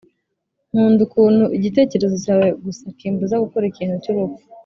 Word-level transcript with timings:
nkunda 0.69 0.99
ukuntu 1.07 1.43
igitekerezo 1.57 2.15
cyawe 2.23 2.47
gusa 2.63 2.85
kimbuza 2.97 3.41
gukora 3.43 3.65
ikintu 3.67 3.95
cyubupfu. 4.05 4.41